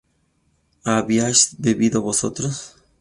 [0.83, 2.75] ¿habíais bebido vosotros?